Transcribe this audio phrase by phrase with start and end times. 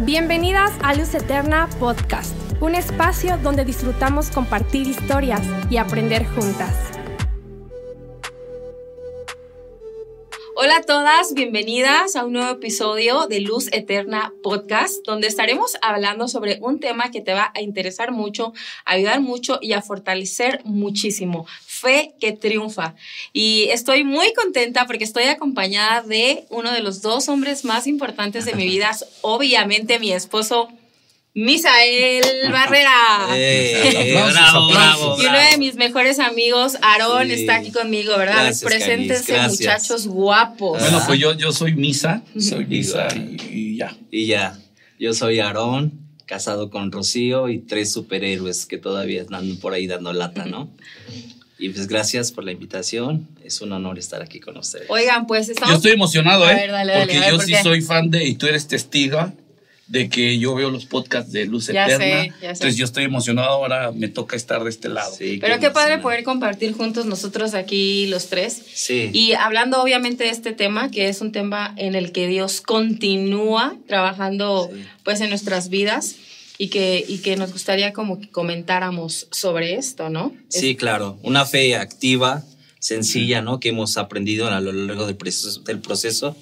[0.00, 5.40] Bienvenidas a Luz Eterna Podcast, un espacio donde disfrutamos compartir historias
[5.70, 6.93] y aprender juntas.
[10.86, 16.78] Todas, bienvenidas a un nuevo episodio de Luz Eterna Podcast, donde estaremos hablando sobre un
[16.78, 18.52] tema que te va a interesar mucho,
[18.84, 21.46] ayudar mucho y a fortalecer muchísimo.
[21.64, 22.96] Fe que triunfa.
[23.32, 28.44] Y estoy muy contenta porque estoy acompañada de uno de los dos hombres más importantes
[28.44, 28.90] de mi vida,
[29.22, 30.68] obviamente mi esposo
[31.34, 33.26] Misael Barrera.
[33.34, 37.32] Eh, bravo, bravo, Y uno de mis mejores amigos, Aarón, Sí.
[37.34, 38.44] está aquí conmigo, ¿verdad?
[38.44, 40.78] Gracias, Preséntense, Canis, muchachos guapos.
[40.80, 43.96] Bueno, pues yo, yo soy Misa, soy Misa y, y ya.
[44.10, 44.58] Y ya,
[45.00, 45.92] yo soy Aarón,
[46.26, 50.70] casado con Rocío y tres superhéroes que todavía están por ahí dando lata, ¿no?
[51.58, 54.86] Y pues gracias por la invitación, es un honor estar aquí con ustedes.
[54.88, 55.70] Oigan, pues estamos.
[55.70, 56.54] Yo estoy emocionado, A ¿eh?
[56.56, 57.62] ver, dale, dale, porque a ver, yo ¿por sí qué?
[57.62, 59.32] soy fan de, y tú eres testiga
[59.86, 62.04] de que yo veo los podcasts de Luz Ya Eterna.
[62.22, 62.46] sé, ya sé.
[62.48, 65.14] Entonces yo estoy emocionado, ahora me toca estar de este lado.
[65.14, 66.02] Sí, Pero qué padre emocionante.
[66.02, 68.62] poder compartir juntos nosotros aquí los tres.
[68.74, 72.62] Sí, Y hablando obviamente de este tema, que es un tema en el que Dios
[72.62, 74.84] continúa trabajando Sí.
[75.04, 76.16] pues en nuestras vidas
[76.56, 80.32] y que, y que nos gustaría como que comentáramos sobre esto, ¿no?
[80.48, 82.42] sí, claro, una fe activa,
[82.78, 83.60] sencilla, ¿no?
[83.60, 86.36] Que hemos aprendido a lo largo del proceso, del proceso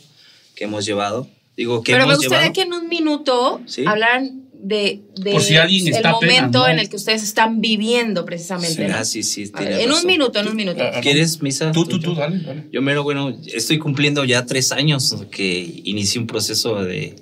[0.55, 1.29] que hemos llevado.
[1.57, 2.53] Digo, que Pero me gustaría llevado.
[2.55, 3.85] que en un minuto Sí.
[3.87, 6.69] hablaran de, de Por si el momento ¿no?
[6.69, 8.87] en el que ustedes están viviendo precisamente.
[8.87, 8.91] Sí.
[8.91, 8.97] ¿no?
[8.97, 10.83] Ah, sí, sí, A ver, tiene en un minuto, en un minuto.
[10.83, 11.73] Ah, ¿Quieres, Misa?
[11.73, 12.69] Tú, tú, tú, dale, dale.
[12.73, 17.17] Yo mero, bueno, estoy cumpliendo ya tres años que inicié un proceso de,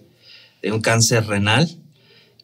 [0.62, 1.68] de un cáncer renal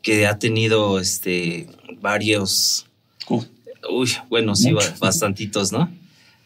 [0.02, 1.66] que ha tenido este,
[2.00, 2.86] varios,
[3.28, 3.42] Uh,
[3.90, 4.94] uy, bueno, sí, Mucho.
[5.00, 5.90] bastantitos, ¿no?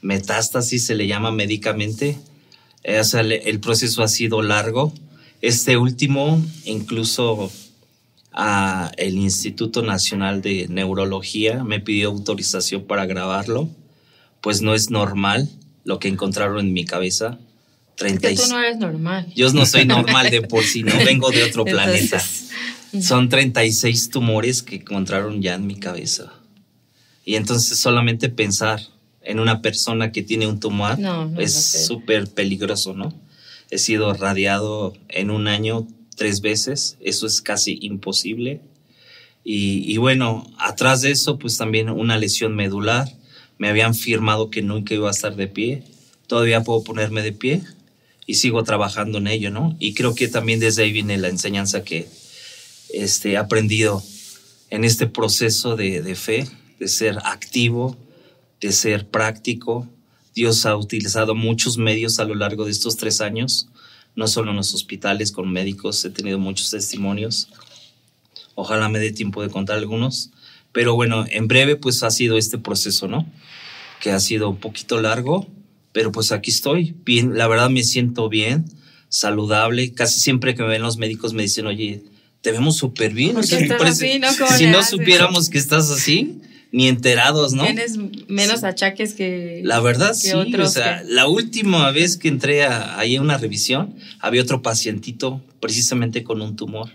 [0.02, 2.18] Metástasis se le llama médicamente.
[2.84, 4.92] Eh, o sea, le- el proceso ha sido largo.
[5.40, 7.50] Este último, incluso
[8.32, 13.68] a el Instituto Nacional de Neurología me pidió autorización para grabarlo,
[14.40, 15.48] pues no es normal
[15.84, 17.38] lo que encontraron en mi cabeza.
[17.96, 18.48] que 36.
[18.48, 19.32] tú no eres normal.
[19.34, 22.22] Yo no soy normal de por sí, no vengo de otro planeta.
[23.00, 26.32] Son 36 tumores que encontraron ya en mi cabeza.
[27.24, 28.80] Y entonces solamente pensar
[29.22, 31.54] en una persona que tiene un tumor No, no, es
[31.86, 33.14] súper peligroso, ¿no?
[33.70, 35.86] He sido radiado en un año
[36.16, 38.60] tres veces, eso es casi imposible.
[39.42, 43.08] Y, bueno, atrás de eso, pues también una lesión medular.
[43.58, 45.82] Me habían firmado que nunca iba a estar de pie.
[46.26, 47.62] Todavía puedo ponerme de pie
[48.26, 49.76] y sigo trabajando en ello, ¿no?
[49.80, 52.06] Y creo que también desde ahí viene la enseñanza que
[52.92, 54.02] este, he aprendido
[54.68, 56.46] en este proceso de fe,
[56.78, 57.96] de ser activo,
[58.60, 59.88] de ser práctico.
[60.34, 63.68] Dios ha utilizado muchos medios a lo largo de estos tres años,
[64.16, 67.48] no solo en los hospitales con médicos, he tenido muchos testimonios.
[68.54, 70.30] Ojalá me dé tiempo de contar algunos.
[70.72, 73.26] Pero bueno, en breve pues ha sido este proceso, ¿no?
[74.00, 75.48] Que ha sido un poquito largo,
[75.92, 76.94] pero pues aquí estoy.
[77.04, 78.66] Bien, la verdad me siento bien,
[79.08, 79.92] saludable.
[79.94, 82.04] Casi siempre que me ven los médicos me dicen, oye,
[82.40, 83.32] te vemos súper bien.
[83.32, 84.28] ¿Por O sea, parece- así, no?
[84.38, 86.40] ¿Cómo si no supiéramos que estás así,
[86.72, 87.64] ni enterados, ¿no?
[87.64, 87.98] Tienes
[88.28, 89.60] menos achaques que.
[89.64, 90.32] La verdad, que sí.
[90.32, 94.42] otros o sea, que- la última vez que entré a, ahí a una revisión, había
[94.42, 96.90] otro pacientito precisamente con un tumor.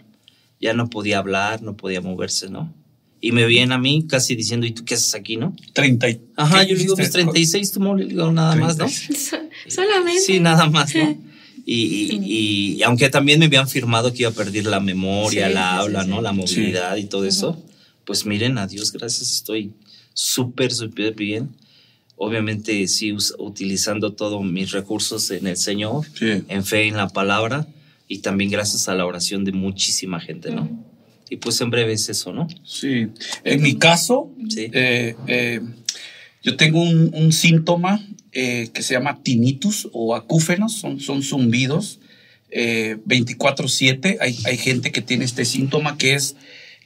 [0.61, 2.73] Ya no podía hablar, no podía moverse, ¿no?
[3.21, 5.55] Y me veían a mí casi diciendo, ¿y tú qué haces aquí, no?
[5.73, 7.23] 30 y- Ajá, ¿qué yo le digo, pues dijiste?
[7.23, 8.87] 36 tumores, le digo, nada más, ¿no?
[9.67, 10.21] Solamente.
[10.21, 11.17] Sí, nada más, ¿no?
[11.67, 15.53] Y, y- y aunque también me habían firmado que iba a perder la memoria, Sí,
[15.55, 16.17] la sí, habla, sí, ¿no?
[16.17, 16.21] sí.
[16.21, 17.59] La movilidad y todo eso,
[18.05, 19.71] pues miren, a Dios gracias, estoy
[20.13, 21.49] súper, súper bien.
[22.17, 26.43] Obviamente sí, utilizando todos mis recursos en el Señor, Sí.
[26.47, 27.67] en fe, en la palabra,
[28.07, 30.69] y también gracias a la oración de muchísima gente, ¿no?
[31.29, 32.47] Y pues en breve es eso, ¿no?
[32.63, 33.07] Sí.
[33.43, 34.69] En mi caso, Sí.
[34.71, 35.59] eh, eh,
[36.43, 41.99] yo tengo un, un síntoma eh, que se llama tinnitus o acúfenos, son, son zumbidos
[42.51, 44.17] eh, 24/7.
[44.21, 46.35] Hay, hay gente que tiene este síntoma que es,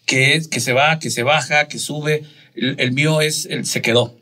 [0.10, 2.24] que se va, que se baja, que sube.
[2.56, 4.18] El, mío es, el, se quedó.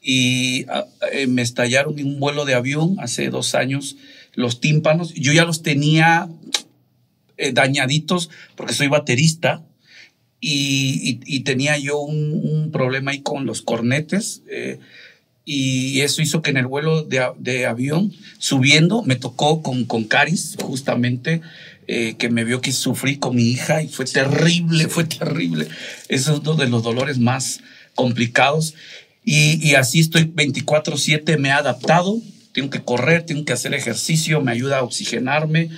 [0.00, 3.96] Y ah, eh, me estallaron en un vuelo de avión hace dos años
[4.34, 5.12] los tímpanos.
[5.14, 6.28] Yo ya los tenía
[7.36, 9.62] eh, dañaditos porque soy baterista
[10.40, 14.78] y, tenía yo un, problema ahí con los cornetes eh,
[15.44, 21.40] y eso hizo que en el vuelo de, avión subiendo me tocó con Caris justamente
[21.90, 25.66] eh, que me vio que sufrí con mi hija y fue terrible, fue terrible.
[26.08, 27.60] Eso es uno de los dolores más
[27.94, 28.74] complicados.
[29.24, 32.20] Y, y así estoy 24/7, me he adaptado,
[32.52, 35.70] tengo que correr, tengo que hacer ejercicio, me ayuda a oxigenarme.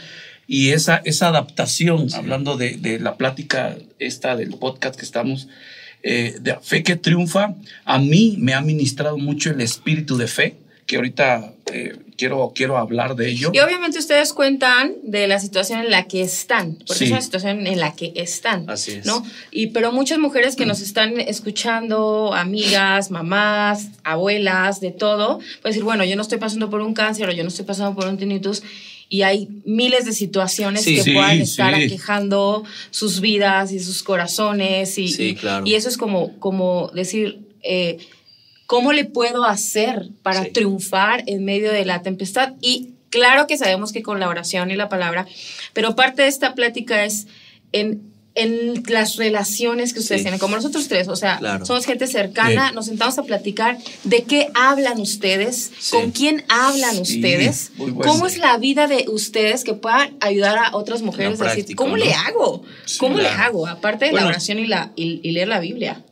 [0.49, 5.47] Y esa, esa adaptación, hablando de, de, la plática esta del podcast que estamos,
[6.03, 7.55] eh, de fe que triunfa,
[7.85, 10.57] a mí me ha ministrado mucho el espíritu de fe,
[10.91, 13.53] que ahorita eh, quiero, quiero hablar de ello.
[13.55, 17.65] Y obviamente ustedes cuentan de la situación en la que están, porque es una situación
[17.69, 18.69] en la que están.
[18.69, 19.07] Así es.
[19.07, 19.25] ¿no?
[19.53, 25.85] Y, pero muchas mujeres que nos están escuchando, amigas, mamás, abuelas, de todo, pueden decir,
[25.85, 28.19] bueno, yo no estoy pasando por un cáncer o yo no estoy pasando por un
[28.19, 28.65] tinnitus
[29.09, 30.97] y hay miles de situaciones Sí.
[30.97, 31.85] que Sí, puedan estar sí.
[31.85, 35.65] aquejando sus vidas y sus corazones y, Sí, y- claro.
[35.67, 37.99] y eso es como, como decir, eh,
[38.71, 40.51] ¿cómo le puedo hacer para Sí.
[40.53, 42.53] triunfar en medio de la tempestad?
[42.61, 45.27] Y claro que sabemos que con la oración y la palabra,
[45.73, 47.27] pero parte de esta plática es
[47.73, 48.01] en,
[48.37, 50.25] en las relaciones que ustedes Sí.
[50.27, 51.67] tienen, como nosotros tres, o sea, Claro.
[51.67, 52.75] somos gente cercana, Sí.
[52.77, 55.91] nos sentamos a platicar de qué hablan ustedes, Sí.
[55.97, 61.03] con quién hablan ustedes, cómo es la vida de ustedes que puedan ayudar a otras
[61.03, 62.05] mujeres a decir, ¿cómo ¿no?
[62.05, 62.63] le hago?
[63.01, 63.67] ¿Cómo le hago?
[63.67, 64.27] Aparte de Bueno.
[64.27, 66.05] la oración y, la, y, y leer la Biblia.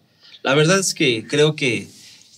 [0.43, 1.87] La verdad es que creo que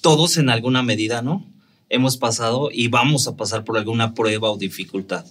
[0.00, 1.46] todos en alguna medida, ¿no?
[1.88, 5.26] Hemos pasado y vamos a pasar por alguna prueba o dificultad.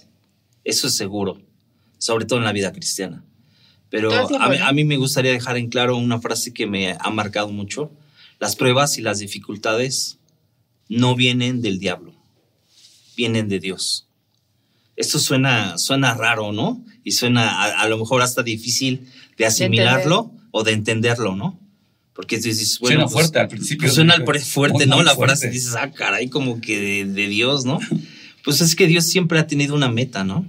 [0.64, 1.40] Eso es seguro,
[1.98, 3.24] sobre todo en la vida cristiana.
[3.88, 4.66] Pero a, mí, ¿no?
[4.66, 7.90] a mí me gustaría dejar en claro una frase que me ha marcado mucho.
[8.38, 10.18] Las pruebas y las dificultades
[10.88, 12.14] no vienen del diablo,
[13.16, 14.06] vienen de Dios.
[14.96, 16.84] Esto suena, suena raro, ¿no?
[17.04, 19.08] Y suena a, a lo mejor hasta difícil
[19.38, 21.58] de asimilarlo o de entenderlo, ¿no?
[22.14, 23.86] Porque dices, bueno, suena pues, fuerte al principio.
[23.86, 25.02] pues suena fuerte, Muy, ¿no?
[25.02, 25.36] La fuerte.
[25.36, 27.78] frase dices, ah, caray, como que de, de Dios, ¿no?
[28.44, 30.46] Pues es que Dios siempre ha tenido una meta, ¿no?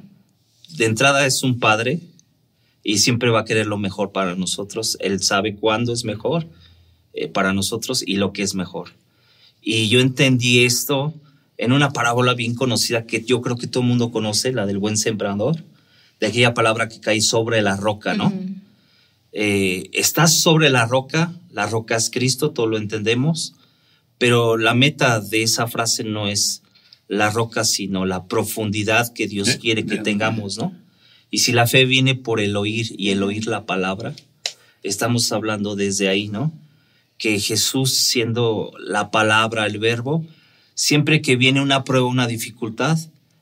[0.70, 2.00] De entrada es un padre
[2.84, 4.98] y siempre va a querer lo mejor para nosotros.
[5.02, 6.48] Él sabe cuándo es mejor
[7.14, 8.90] eh, para nosotros y lo que es mejor.
[9.62, 11.14] Y yo entendí esto
[11.58, 14.80] en una parábola bien conocida que yo creo que todo el mundo conoce, la del
[14.80, 15.64] buen sembrador,
[16.20, 18.28] de aquella palabra que cae sobre la roca, ¿no?
[18.28, 18.46] Ujú.
[19.34, 23.56] eh, estás sobre la roca, la roca es Cristo, todo lo entendemos,
[24.18, 26.62] pero la meta de esa frase no es
[27.08, 30.04] la roca, sino la profundidad que Dios Eh, quiere que bien.
[30.04, 30.74] tengamos, ¿no?
[31.30, 34.14] Y si la fe viene por el oír y el oír la palabra,
[34.84, 36.54] estamos hablando desde ahí, ¿no?
[37.18, 40.26] Que Jesús siendo la palabra, el verbo,
[40.74, 42.98] siempre que viene una prueba, una dificultad,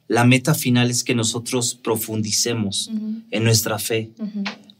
[0.07, 2.89] la meta final es que nosotros profundicemos
[3.31, 4.11] en nuestra fe.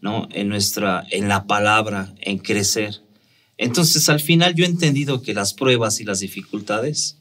[0.02, 0.30] ¿no?
[0.32, 3.02] En nuestra, en la palabra, en crecer.
[3.62, 7.18] Entonces, al final yo he entendido que las pruebas y las dificultades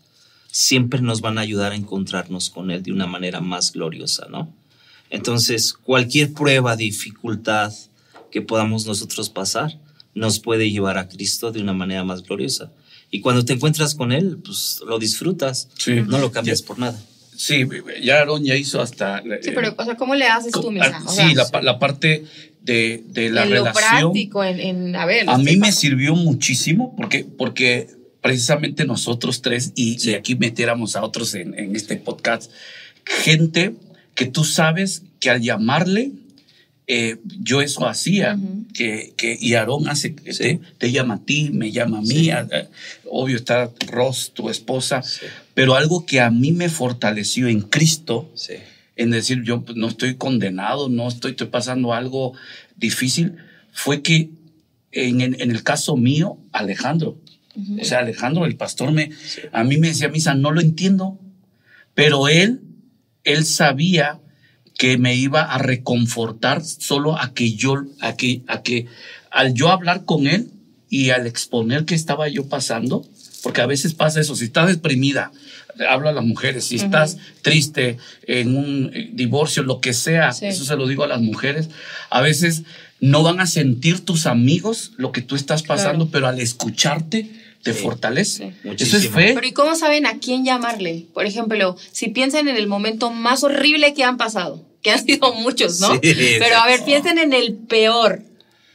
[0.50, 4.54] siempre nos van a ayudar a encontrarnos con Él de una manera más gloriosa, ¿no?
[5.10, 7.72] Entonces, cualquier prueba, dificultad
[8.30, 9.78] que podamos nosotros pasar,
[10.14, 12.70] nos puede llevar a Cristo de una manera más gloriosa.
[13.10, 16.02] Y cuando te encuentras con Él, pues lo disfrutas, Sí.
[16.06, 17.00] no lo cambias Ya- por nada.
[17.36, 17.64] Sí,
[18.02, 19.22] ya Aaron ya hizo hasta.
[19.22, 20.98] Sí, eh, pero, o sea, ¿cómo le haces tú, Misa?
[20.98, 22.24] ah, O sí, la parte
[22.68, 23.72] de, de la en lo relación.
[24.12, 25.28] práctico, en, en- a ver.
[25.28, 27.88] A mí me sirvió muchísimo porque, porque
[28.20, 30.10] precisamente nosotros tres, y, Sí.
[30.10, 32.50] y aquí metiéramos a otros en, en este podcast,
[33.04, 33.74] gente
[34.14, 36.10] que tú sabes que al llamarle,
[36.86, 38.38] eh, yo eso hacía,
[38.74, 40.38] que, que, y Aarón hace, Sí.
[40.38, 42.30] te, te llama a ti, me llama a mí, Sí.
[42.30, 42.68] a- a-
[43.10, 45.26] obvio está Ross, tu esposa, Sí.
[45.54, 48.54] pero algo que a mí me fortaleció en Cristo, Sí.
[48.98, 52.34] En decir yo pues, no estoy condenado, no estoy, estoy pasando algo
[52.76, 53.36] difícil,
[53.72, 54.30] fue que
[54.92, 57.16] en, en- en el caso mío, Alejandro,
[57.54, 57.80] Ujú.
[57.80, 59.10] o sea, Alejandro, el pastor, me,
[59.52, 61.18] a mí me decía, misa, no lo entiendo,
[61.94, 62.60] pero él,
[63.24, 64.20] él sabía
[64.78, 68.86] que me iba a reconfortar solo a que yo, a que, a que
[69.30, 70.50] al yo hablar con él
[70.88, 73.04] y al exponer que estaba yo pasando,
[73.42, 75.32] porque a veces pasa eso, si estás deprimida,
[75.88, 80.46] hablo a las mujeres, si estás triste en un eh, divorcio, lo que sea, Sí.
[80.46, 81.68] eso se lo digo a las mujeres,
[82.10, 82.62] a veces
[83.00, 86.10] no van a sentir tus amigos lo que tú estás pasando, Claro.
[86.12, 87.30] pero al escucharte
[87.62, 87.80] te Sí.
[87.82, 88.54] fortalece.
[88.62, 88.70] Sí.
[88.78, 89.32] Eso es fe.
[89.34, 91.06] Pero ¿y cómo saben a quién llamarle?
[91.14, 95.32] Por ejemplo, si piensan en el momento más horrible que han pasado, que han sido
[95.34, 95.92] muchos, ¿no?
[95.94, 96.00] Sí.
[96.38, 98.22] Pero a ver, piensen en el peor.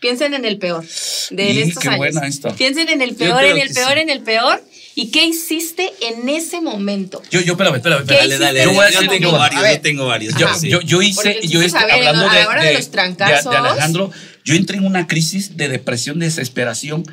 [0.01, 0.85] Piensen en el peor
[1.31, 1.97] de Y estos qué años.
[1.99, 2.53] buena esta.
[2.53, 4.61] Piensen en el peor, en el peor, en el peor.
[4.95, 7.21] ¿Y qué hiciste en ese momento?
[7.31, 8.29] Yo, yo, espérame, espérame, ¿Qué espérame.
[8.29, 10.35] Dale, dale, en Yo yo tengo varios, yo tengo varios.
[10.37, 10.69] Yo, sí.
[10.69, 13.51] yo, yo hice, Porque yo ver, hablando a de, la hora de los trancazos.
[13.51, 14.11] de Alejandro,
[14.45, 17.03] yo entré en una crisis de depresión, de desesperación,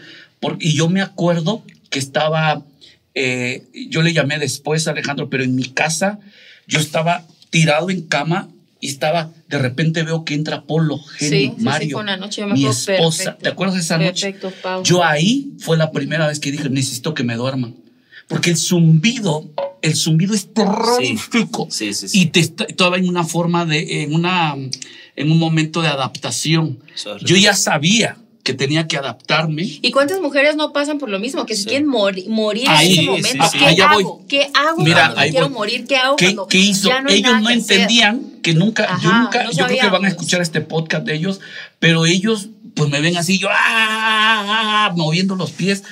[0.40, 2.62] por- y yo me acuerdo que estaba,
[3.14, 6.18] eh, yo le llamé después a Alejandro, pero en mi casa
[6.66, 8.48] yo estaba tirado en cama
[8.80, 12.16] y estaba, de repente veo que entra Polo, Jenny, sí, sí, sí, Mario, fue una
[12.16, 12.86] noche, yo me mi esposa.
[13.24, 13.42] perfecto.
[13.42, 14.32] ¿Te acuerdas de esa noche?
[14.32, 14.82] Perfecto, Pau.
[14.82, 17.74] Yo ahí fue la primera vez que dije, necesito que me duerman.
[18.26, 19.50] Porque el zumbido
[19.82, 21.66] el zumbido es terrorífico.
[21.70, 22.20] Sí, sí, sí.
[22.20, 24.54] Y te está- estaba en una forma de, en una,
[25.16, 26.78] en un momento de adaptación.
[27.06, 27.26] Horrible.
[27.28, 29.62] Yo ya sabía que tenía que adaptarme.
[29.82, 31.44] ¿Y cuántas mujeres no pasan por lo mismo?
[31.46, 31.66] Que Sí.
[31.66, 33.44] quieren mori- morir Ahí, en ese sí, momento.
[33.52, 34.02] sí, ¿Qué allá voy.
[34.02, 34.24] hago?
[34.28, 35.54] ¿Qué hago Mira, cuando me quiero voy.
[35.58, 35.86] morir?
[35.86, 36.88] ¿Qué hago ¿Qué, cuando qué hizo?
[36.88, 37.76] ya no hay ellos no que hacer?
[37.80, 41.14] entendían que nunca, yo nunca, no yo creo que van a escuchar este podcast de
[41.14, 41.40] ellos,
[41.78, 45.82] pero ellos pues me ven así, yo ah, ah, ah, moviendo los pies.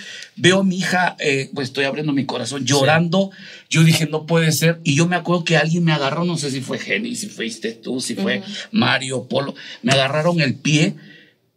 [0.40, 3.32] Veo a mi hija, eh, pues estoy abriendo mi corazón, llorando.
[3.68, 4.80] Yo dije, no puede ser.
[4.84, 7.72] Y yo me acuerdo que alguien me agarró, no sé si fue Jenny, si fuiste
[7.72, 9.56] tú, si fue Mario, Polo.
[9.82, 10.94] Me agarraron el pie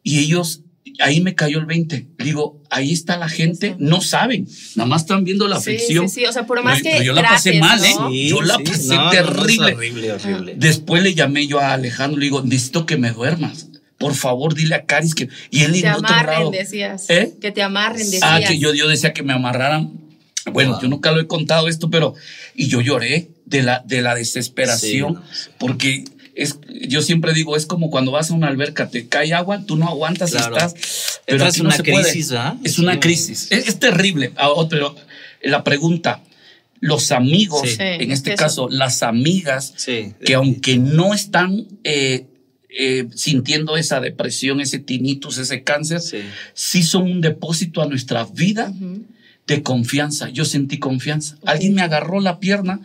[0.02, 0.62] y ellos,
[1.00, 2.08] ahí me cayó el 20.
[2.20, 6.10] Digo, ahí está la gente, no saben, nada más están viendo la Sí, aflicción.
[6.10, 7.94] sí, sí, o sea, por más Pero- que pero yo la pasé mal, ¿eh?
[7.98, 8.14] ¿no?
[8.14, 9.74] Yo la pasé no, no, terrible.
[9.74, 10.54] horrible, horrible.
[10.58, 13.68] Después le llamé yo a Alejandro, le digo, necesito que me duermas.
[13.98, 15.30] Por favor, dile a Caris que.
[15.52, 16.52] Y él Te en otro amarren, lado.
[16.52, 17.08] decías.
[17.10, 17.34] ¿Eh?
[17.40, 18.24] Que te amarren, decías.
[18.24, 19.92] Ah, que yo, yo decía que me amarraran.
[20.52, 20.82] Bueno, Wow.
[20.82, 22.16] yo nunca lo he contado esto, pero.
[22.56, 25.14] Y yo lloré de la, de la desesperación.
[25.14, 25.50] Sí, no, sí.
[25.60, 26.04] Porque
[26.42, 26.58] es,
[26.88, 29.88] yo siempre digo, es como cuando vas a una alberca, te cae agua, tú no
[29.88, 30.56] aguantas, Claro.
[30.58, 31.22] estás.
[31.26, 32.04] Pero aquí en no una se puede.
[32.04, 32.56] crisis, ¿verdad?
[32.64, 33.00] Es una Sí.
[33.00, 33.48] crisis.
[33.52, 34.32] Es, es terrible.
[34.36, 34.96] Ah, oh, Pero
[35.44, 36.22] la pregunta,
[36.80, 37.76] los amigos, Sí.
[37.80, 38.38] En este eso.
[38.44, 40.14] caso, las amigas, Sí.
[40.26, 42.26] que aunque no están eh,
[42.80, 46.20] eh, sintiendo esa depresión, ese tinnitus, ese cáncer, Sí.
[46.54, 48.74] sí son un depósito a nuestra vida
[49.48, 50.30] de confianza.
[50.30, 51.38] Yo sentí confianza.
[51.46, 52.80] Alguien me agarró la pierna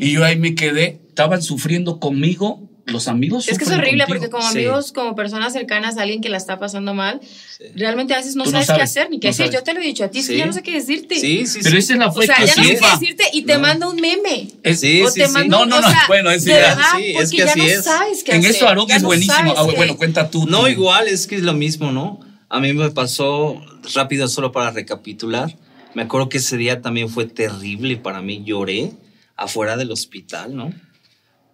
[0.00, 1.00] y yo ahí me quedé.
[1.08, 2.68] Estaban sufriendo conmigo.
[2.92, 4.06] Los amigos Es que es horrible contigo.
[4.08, 4.58] porque como Sí.
[4.58, 7.64] amigos, como personas cercanas a alguien que la está pasando mal, Sí.
[7.74, 9.46] realmente a veces no no sabes, qué sabes, hacer ni qué no decir.
[9.46, 9.58] sabes.
[9.60, 10.38] Yo te lo he dicho a ti, es que Sí.
[10.38, 11.16] ya no sé qué decirte.
[11.18, 11.78] Sí, sí, Pero sí.
[11.78, 13.60] esa es la O fe sea, ya no sé qué decirte y te No.
[13.60, 14.48] mando un meme.
[14.62, 15.32] Es- Sí, o sí, te sí.
[15.32, 17.44] mando, No, no, o no, sea, bueno, es de verdad, Sí, es porque que ya
[17.50, 17.84] así no es.
[17.84, 18.50] sabes qué En hacer.
[18.56, 19.54] eso Aarón ya es buenísimo.
[19.56, 20.46] Ah, qué- bueno, cuenta tú.
[20.46, 22.20] No, igual, es que es lo mismo, ¿no?
[22.48, 23.60] A mí me pasó
[23.94, 25.56] rápido, solo para recapitular.
[25.94, 28.42] Me acuerdo que ese día también fue terrible para mí.
[28.44, 28.92] Lloré
[29.36, 30.72] afuera del hospital, ¿no?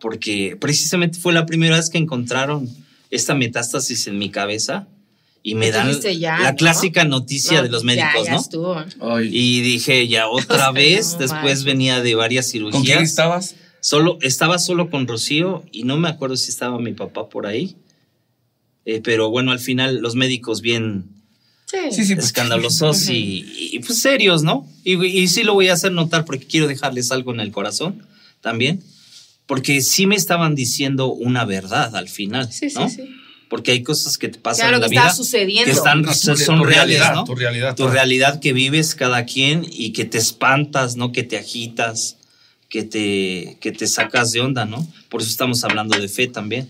[0.00, 2.68] Porque precisamente fue la primera vez que encontraron
[3.10, 4.86] esta metástasis en mi cabeza
[5.42, 6.56] y me tú dan ya, la ¿no?
[6.56, 8.40] clásica noticia No, de los ya, médicos, ya ¿no?
[8.40, 8.84] estuvo.
[9.22, 13.02] Y dije, ya otra O sea, vez, no después venía de varias ¿Con quién cirugías.
[13.02, 13.54] estabas?
[13.80, 17.76] Solo, estaba solo con Rocío y no me acuerdo si estaba mi papá por ahí.
[18.84, 21.06] Eh, pero bueno, al final los médicos bien
[21.66, 21.76] Sí.
[21.92, 22.14] Sí, sí.
[22.14, 24.66] pues, escandalosos y, y, pues serios, ¿no?
[24.84, 28.06] Y, y sí lo voy a hacer notar porque quiero dejarles algo en el corazón
[28.40, 28.82] también.
[29.48, 32.88] Porque sí me estaban diciendo una verdad al final, Sí, sí, ¿no?
[32.88, 33.02] sí.
[33.48, 35.64] Porque hay cosas que te pasan Claro, en la que está vida sucediendo.
[35.64, 37.24] que están, Tu- son tu reales, realidad, ¿no?
[37.24, 37.92] tu realidad, Tu claro.
[37.92, 41.10] realidad que vives cada quien y que te espantas, ¿no?
[41.12, 42.18] Que te agitas,
[42.68, 44.86] que te, que te sacas de onda, ¿no?
[45.08, 46.68] Por eso estamos hablando de fe también,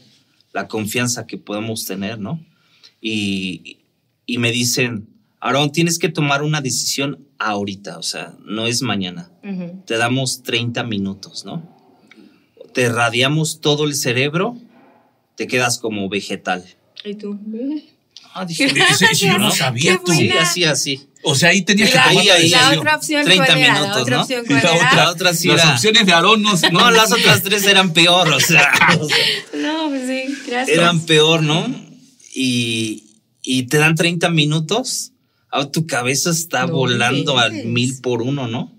[0.53, 2.41] la confianza que podemos tener, ¿no?
[3.01, 3.79] Y,
[4.25, 5.09] y me dicen,
[5.41, 9.33] Aarón, tienes que tomar una decisión ahorita, o sea, no es mañana.
[9.87, 11.77] Te damos 30 minutos, ¿no?
[12.75, 14.57] Te radiamos todo el cerebro,
[15.37, 16.65] te quedas como vegetal.
[17.05, 17.39] ¿Y tú?
[18.35, 18.69] Ah, dije,
[19.17, 20.13] yo no sabía tú.
[20.13, 21.09] Sí, así, así.
[21.25, 23.73] O sea, ahí tenías Y que la, tomar ahí, la otra opción 30 cuál era?
[23.73, 24.23] minutos, la otra ¿no?
[24.23, 24.77] opción cuál la era?
[24.77, 27.93] otra- La otra sí Las era- opciones de Aarón no, No, las otras tres eran
[27.93, 28.71] peor, o sea,
[29.01, 29.17] o sea,
[29.61, 30.79] No, pues sí, gracias.
[30.79, 31.67] eran peor, ¿no?
[32.35, 33.05] Y,
[33.43, 35.13] y te dan 30 minutos,
[35.51, 38.73] ah, tu cabeza está No volando al mil por uno, ¿no?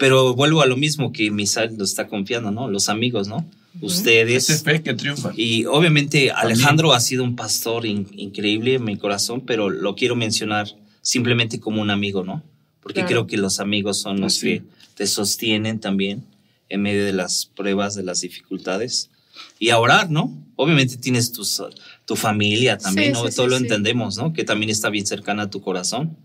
[0.00, 2.68] Pero vuelvo a lo mismo que Misael lo está confiando, ¿no?
[2.68, 3.44] Los amigos, ¿no?
[3.82, 4.48] Ustedes.
[4.48, 5.30] Es fe que triunfa.
[5.36, 10.16] Y obviamente Alejandro ha sido un pastor in- increíble en mi corazón, pero lo quiero
[10.16, 10.68] mencionar
[11.02, 12.42] simplemente como un amigo, ¿no?
[12.82, 13.08] Porque Claro.
[13.08, 14.46] creo que los amigos son los Así.
[14.46, 14.62] que
[14.94, 16.24] te sostienen también
[16.70, 19.10] en medio de las pruebas, de las dificultades.
[19.58, 20.32] Y a orar, ¿no?
[20.56, 21.62] Obviamente tienes tus,
[22.06, 23.28] tu familia también, Sí, ¿no?
[23.28, 23.62] sí, Todo sí, lo sí.
[23.64, 24.32] entendemos, ¿no?
[24.32, 26.16] Que también está bien cercana a tu corazón.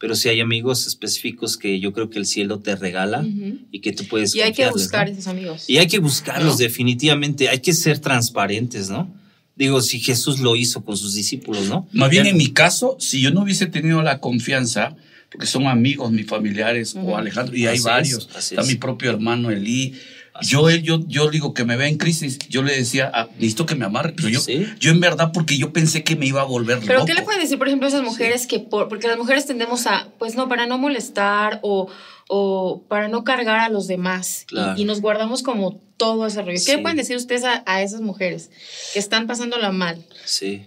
[0.00, 3.58] Pero sí hay amigos específicos que yo creo que el cielo te regala Ujú.
[3.70, 5.12] y que tú puedes Y hay que buscar ¿no?
[5.12, 5.68] esos amigos.
[5.68, 6.58] Y hay que buscarlos ¿No?
[6.58, 9.14] definitivamente, hay que ser transparentes, ¿no?
[9.56, 11.86] Digo, si Jesús lo hizo con sus discípulos, ¿no?
[11.92, 14.96] Más bien en mi caso, si yo no hubiese tenido la confianza,
[15.30, 17.10] porque son amigos, mis familiares Ujú.
[17.10, 18.68] o Alejandro, y hay Así es, varios, así está es.
[18.68, 19.94] mi propio hermano Elí.
[20.42, 23.66] Yo, él, yo, yo digo que me vea en crisis, yo le decía, ah, necesito
[23.66, 24.66] que me amarre, pero yo, Sí.
[24.78, 27.06] yo en verdad, porque yo pensé que me iba a volver Pero loco.
[27.06, 29.86] ¿qué le pueden decir, por ejemplo, a esas mujeres que, por, porque las mujeres tendemos
[29.86, 31.88] a, pues no, para no molestar o,
[32.28, 34.80] o para no cargar a los demás y- Claro.
[34.80, 36.52] y, nos guardamos como todo ese rollo.
[36.52, 36.72] ¿Qué Sí.
[36.76, 38.50] le pueden decir ustedes a, a esas mujeres
[38.94, 40.02] que están pasándola mal?
[40.24, 40.62] Sí.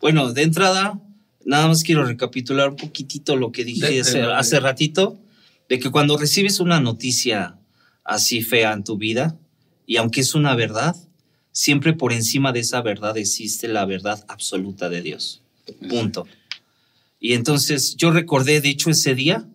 [0.00, 0.98] Bueno, de entrada,
[1.44, 5.16] nada más quiero recapitular un poquitito lo que dije de- hace, de- hace ratito,
[5.68, 7.54] de que cuando recibes una noticia
[8.08, 9.36] así fea en tu vida,
[9.86, 10.96] y aunque es una verdad,
[11.52, 15.42] siempre por encima de esa verdad existe la verdad absoluta de Dios.
[15.88, 16.26] Punto.
[17.20, 19.46] Y entonces yo recordé, de hecho, ese día,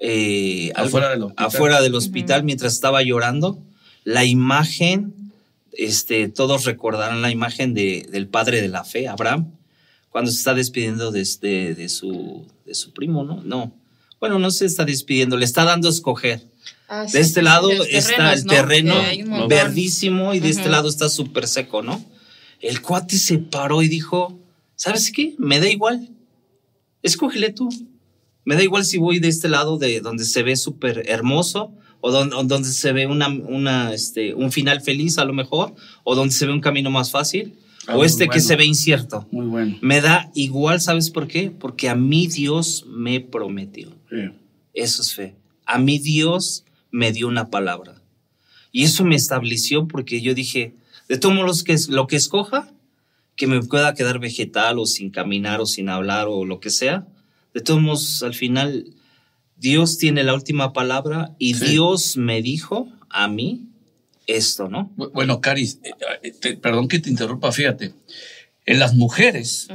[0.00, 1.46] eh, Afuera del hospital.
[1.46, 3.62] afuera del hospital mientras estaba llorando.
[4.04, 5.14] La imagen,
[5.72, 9.52] este, todos recordarán la imagen de, del padre de la fe, Abraham,
[10.10, 13.42] cuando se está despidiendo de, este- de, su, de su primo, ¿no?
[13.44, 13.74] No.
[14.20, 16.42] Bueno, no se está despidiendo, le está dando a escoger.
[16.88, 18.52] Ah, sí, De este sí, lado está terrenos, el ¿no?
[18.52, 22.04] terreno verdísimo y de este lado está súper seco, ¿no?
[22.60, 24.38] El cuate se paró y dijo,
[24.74, 25.34] ¿sabes qué?
[25.38, 26.08] Me da igual.
[27.02, 27.68] Escógele tú.
[28.44, 32.10] Me da igual si voy de este lado de donde se ve súper hermoso o
[32.10, 36.14] don- o donde, se ve una, una, este, un final feliz a lo mejor o
[36.14, 39.26] donde se ve un camino más fácil Ah, o este que se ve incierto.
[39.30, 39.78] Muy bueno.
[39.80, 41.50] Me da igual, ¿sabes por qué?
[41.50, 43.88] Porque a mí Dios me prometió.
[44.10, 44.16] Sí.
[44.74, 45.34] Eso es fe.
[45.68, 48.02] A mí Dios me dio una palabra.
[48.72, 50.74] Y eso me estableció porque yo dije,
[51.08, 52.70] de todos modos que es lo que escoja,
[53.36, 57.06] que me pueda quedar vegetal o sin caminar o sin hablar o lo que sea,
[57.54, 58.86] de todos modos al final
[59.56, 61.66] Dios tiene la última palabra y Sí.
[61.66, 63.66] Dios me dijo a mí
[64.26, 64.90] esto, ¿no?
[64.96, 65.90] Bu- Bueno, Caris, eh,
[66.22, 67.92] eh, te- perdón que te interrumpa, fíjate.
[68.66, 69.68] En las mujeres.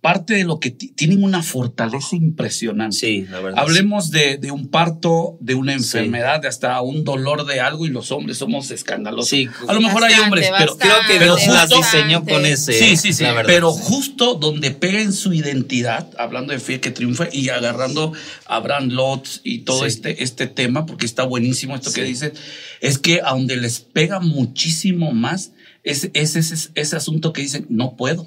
[0.00, 2.96] Parte de lo que ti- tienen una fortaleza impresionante.
[2.96, 3.58] Sí, la verdad.
[3.62, 5.78] Hablemos de, de un parto, de una Sí.
[5.78, 9.28] enfermedad, de hasta un dolor de algo y los hombres somos escandalosos.
[9.28, 9.46] Sí.
[9.68, 12.24] A lo mejor hay Bastante, hombres, pero bastante, Creo que pero Dios las justo- diseñó
[12.24, 12.72] con ese.
[12.72, 13.22] Sí, sí, sí.
[13.24, 13.52] la verdad.
[13.52, 18.12] pero justo donde pega en su identidad, hablando de fe que triunfa y agarrando
[18.46, 19.86] a Abraham Lot y todo Sí.
[19.88, 22.32] este, este tema, porque está buenísimo esto que dices,
[22.80, 25.52] es que a donde les pega muchísimo más
[25.84, 28.26] es, es ese, ese asunto que dicen, no puedo,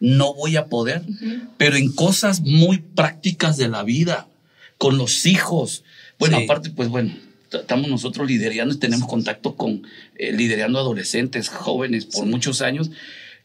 [0.00, 1.02] no voy a poder,
[1.56, 4.26] pero en cosas muy prácticas de la vida,
[4.78, 5.84] con los hijos.
[6.18, 6.44] Bueno, Sí.
[6.44, 7.14] aparte, pues bueno.
[7.52, 9.82] Estamos nosotros liderando y tenemos contacto con
[10.16, 12.92] eh, liderando adolescentes, jóvenes por muchos años.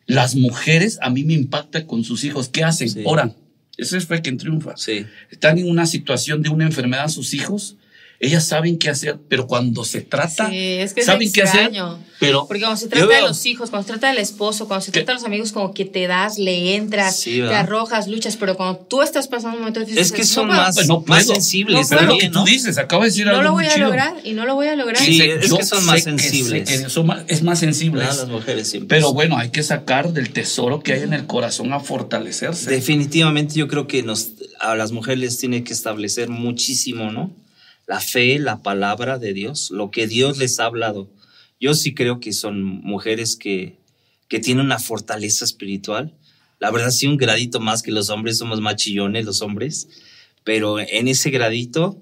[0.06, 2.48] Las mujeres a mí me impacta con sus hijos.
[2.50, 2.88] ¿Qué hacen?
[2.90, 3.02] Sí.
[3.04, 3.36] Oran.
[3.78, 4.78] Ese es fe que triunfa.
[4.78, 5.06] Sí.
[5.32, 7.78] Están en una situación de una enfermedad sus hijos.
[8.26, 11.72] Ellas saben qué hacer, pero cuando se trata, Sí, es que es saben qué hacer.
[12.20, 14.86] Pero Porque cuando se trata de veo- los hijos, cuando se trata del esposo, cuando
[14.86, 18.38] se trata de los amigos, como que te das, le entras, Sí, te arrojas, luchas,
[18.38, 20.76] pero cuando tú estás pasando un momento difícil, Es que dices, son no puedo, más,
[20.76, 21.34] Pues no más puedo.
[21.36, 22.46] sensibles No pero es lo que tú ¿no?
[22.46, 24.68] dices, acabo de decir no algo lo muy voy a lograr y no lo voy
[24.68, 24.98] a lograr.
[25.04, 26.70] Sí, Sé- es yo que son más sensibles.
[26.70, 28.06] que son más- es más sensibles.
[28.08, 28.98] Las mujeres siempre.
[28.98, 32.70] Pero bueno, hay que sacar del tesoro que hay en el corazón a fortalecerse.
[32.70, 34.30] Definitivamente yo creo que nos,
[34.62, 37.32] a las mujeres les tiene que establecer muchísimo, ¿no?
[37.88, 41.10] La fe, la palabra de Dios, lo que Dios les ha hablado.
[41.60, 43.78] Yo sí creo que son mujeres que,
[44.28, 46.14] que tienen una fortaleza espiritual.
[46.60, 49.88] La verdad sí un gradito más que los hombres, somos más chillones los hombres,
[50.44, 52.00] pero en ese gradito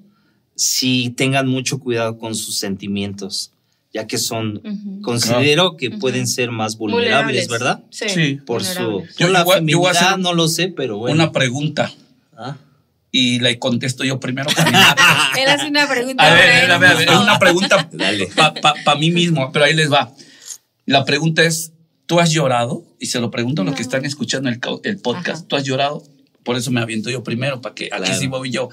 [0.55, 3.51] sí tengan mucho cuidado con sus sentimientos,
[3.93, 5.01] ya que son, Ujú.
[5.01, 7.83] considero que pueden ser más vulnerables, ¿verdad?
[7.89, 8.09] Sí.
[8.09, 8.35] Sí.
[8.45, 9.15] Por su vulnerables.
[9.17, 11.15] Yo- por la voy a- yo voy a feminidad, hacer no lo sé, pero bueno.
[11.15, 11.91] Una pregunta
[12.37, 12.57] Ah.
[13.15, 14.49] Y la contesto yo primero.
[15.37, 16.27] Él hace una pregunta.
[16.27, 17.21] a ver, a ver, a ver, a ver, es mismo.
[17.23, 17.89] una pregunta
[18.83, 20.11] para mí mismo, pero ahí les va.
[20.85, 21.71] La pregunta es,
[22.07, 22.83] ¿tú has llorado?
[22.99, 25.41] Y se lo pregunto a los que están escuchando el, el podcast.
[25.41, 25.47] Ajá.
[25.47, 26.03] ¿Tú has llorado?
[26.43, 28.19] Por eso me aviento yo primero, para que aquí Claro.
[28.19, 28.69] sí voy yo.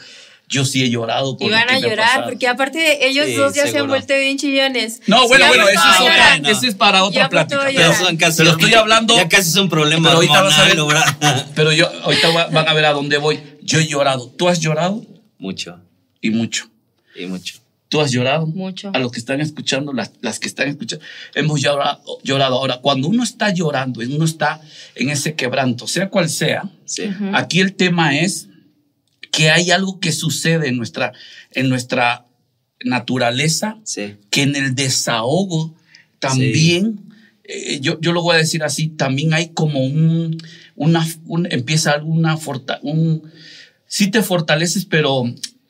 [0.48, 1.36] Yo sí he llorado.
[1.36, 3.92] por Y van a llorar, porque aparte ellos Sí, dos ya se han seguro.
[3.92, 5.00] vuelto bien chillones.
[5.06, 7.60] No, bueno, Ya bueno, eso es, otra, eso es para otra Ya plática.
[7.72, 9.14] Pero, son casi, pero estoy hablando.
[9.16, 11.46] Ya casi son problemas pero ahorita vas a ver.
[11.54, 13.38] Pero yo, ahorita va- van a ver a dónde voy.
[13.70, 14.28] Yo he llorado.
[14.36, 15.04] ¿Tú has llorado?
[15.38, 15.80] Mucho,
[16.20, 16.70] Y mucho.
[17.16, 17.58] y mucho.
[17.88, 18.46] ¿Tú has llorado?
[18.46, 18.92] Mucho.
[18.94, 21.04] A los que están escuchando, las, las que están escuchando,
[21.34, 22.54] hemos llorado, llorado.
[22.56, 24.60] Ahora, cuando uno está llorando, uno está
[24.94, 27.04] en ese quebranto, sea cual sea, Sí.
[27.34, 28.48] Aquí el tema es
[29.32, 31.12] que hay algo que sucede en nuestra,
[31.52, 32.26] en nuestra
[32.84, 34.16] naturaleza, Sí.
[34.30, 35.74] que en el desahogo
[36.20, 37.00] también,
[37.44, 40.36] eh, yo, yo lo voy a decir así, también hay como un,
[40.80, 43.22] una, un- empieza alguna forta, un,
[43.86, 45.24] sí te fortaleces, pero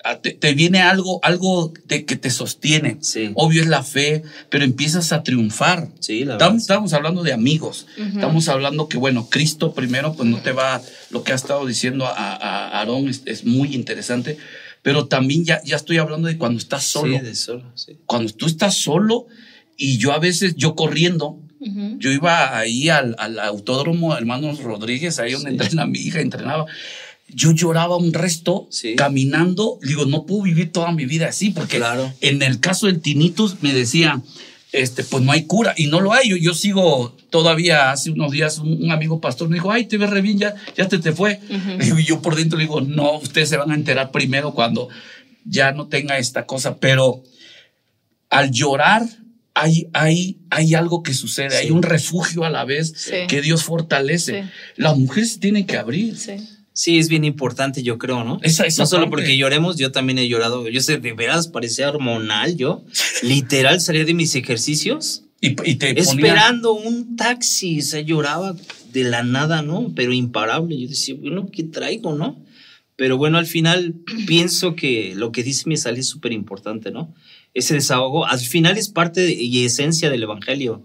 [0.05, 2.99] ah, te, te viene algo, algo de que te sostiene.
[3.01, 3.33] Sí.
[3.35, 5.88] Obvio es la fe, pero empiezas a triunfar.
[5.99, 6.46] Sí, la verdad.
[6.49, 7.87] Estamos, estamos hablando de amigos.
[7.99, 8.09] Ujú.
[8.18, 12.07] Estamos hablando que, bueno, Cristo primero, pues no te va, lo que ha estado diciendo
[12.07, 14.38] a, a- a Aarón es, es muy interesante,
[14.83, 17.18] pero también ya, ya estoy hablando de cuando estás solo.
[17.18, 17.99] Sí, de solo, sí.
[18.07, 19.27] Cuando tú estás solo
[19.77, 21.96] y yo a veces, yo corriendo, Ujú.
[21.99, 25.55] yo iba ahí al, al autódromo Hermanos Rodríguez, ahí donde Sí.
[25.57, 26.66] entrena mi hija, entrenaba.
[27.29, 28.96] Yo lloraba un resto Sí.
[28.96, 29.79] caminando.
[29.83, 32.12] Digo, no puedo vivir toda mi vida así, porque Claro.
[32.20, 34.20] en el caso del tinnitus me decía,
[34.73, 35.75] este, pues no hay cura.
[35.77, 36.29] Y no lo hay.
[36.31, 39.96] Yo, yo sigo todavía, hace unos días, un, un amigo pastor me dijo, ay, te
[39.99, 41.40] ves re bien, ya, ya te, te fue.
[41.51, 41.99] Ujú.
[41.99, 44.88] Y yo por dentro le digo, no, ustedes se van a enterar primero cuando
[45.44, 46.79] ya no tenga esta cosa.
[46.79, 47.23] Pero
[48.29, 49.03] al llorar
[49.61, 53.12] hay, hay, hay algo que sucede, hay un refugio a la vez Sí.
[53.29, 54.42] que Dios fortalece.
[54.42, 54.49] Sí.
[54.77, 56.16] Las mujeres se tienen que abrir.
[56.16, 56.33] Sí.
[56.73, 58.38] Sí, es bien importante, yo creo, ¿no?
[58.42, 59.11] Esa- esa no solo parte.
[59.11, 60.66] porque lloremos, yo también he llorado.
[60.68, 62.85] Yo sé, de veras parecía hormonal, yo.
[63.23, 67.81] Literal salía de mis ejercicios Y, y te ponía- esperando un taxi.
[67.81, 68.55] O sea, lloraba
[68.92, 69.92] de la nada, ¿no?
[69.94, 70.79] Pero imparable.
[70.81, 72.42] Yo decía, bueno, ¿qué traigo, no?
[72.96, 73.94] Pero bueno, al final
[74.27, 77.14] pienso que lo que dice mi sal es súper importante, ¿no?
[77.54, 80.84] Ese desahogo, al final es parte y esencia del Evangelio,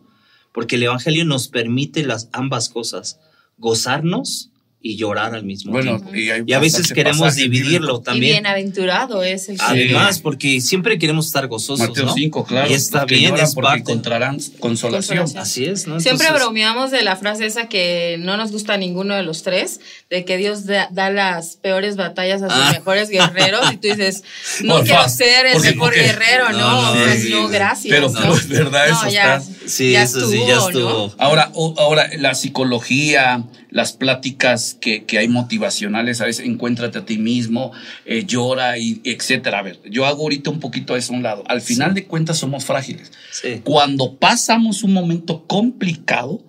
[0.51, 3.19] porque el Evangelio nos permite las ambas cosas,
[3.57, 4.51] gozarnos
[4.87, 6.15] y llorar al mismo Bueno, tiempo.
[6.15, 7.97] y, hay Y a veces queremos dividirlo.
[8.01, 8.33] Y también.
[8.33, 12.13] bienaventurado es el Además, porque siempre queremos estar gozosos, Mateo ¿no?
[12.13, 12.69] 5, claro.
[12.69, 13.79] Y está los que bien, es porque parte.
[13.81, 15.17] encontrarán consolación.
[15.17, 15.41] Consolación.
[15.41, 15.99] Así es, ¿no?
[15.99, 19.41] Siempre Entonces, bromeamos de la frase esa que no nos gusta a ninguno de los
[19.41, 19.79] tres,
[20.11, 22.71] de que Dios da, da las peores batallas a sus Ah.
[22.73, 24.23] mejores guerreros y tú dices,
[24.63, 27.47] no quiero ser el porque- mejor porque- guerrero, no, No, no, o sea, sí, no,
[27.47, 27.91] gracias.
[27.91, 28.19] Pero- ¿no?
[28.21, 30.89] pero es verdad, No, eso ya, está- Sí, ya eso sí, ya estuvo, estuvo.
[31.07, 31.13] ¿no?
[31.17, 37.05] Ahora, o- ahora, la psicología, las pláticas que, que hay motivacionales, a veces encuéntrate a
[37.05, 37.71] ti mismo,
[38.05, 39.59] eh, llora, y etcétera.
[39.59, 41.43] A ver, yo hago ahorita un poquito eso a un lado.
[41.47, 43.11] Al final de cuentas somos frágiles.
[43.31, 43.61] Sí.
[43.63, 46.41] Cuando pasamos un momento complicado,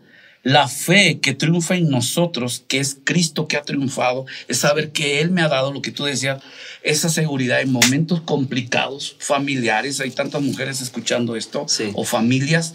[0.42, 5.20] la fe que triunfa en nosotros, que es Cristo que ha triunfado, es saber que
[5.20, 6.40] Él me ha dado lo que tú decías,
[6.84, 9.98] esa seguridad en momentos complicados, familiares.
[10.00, 11.90] Hay tantas mujeres escuchando esto, Sí.
[11.94, 12.74] o familias.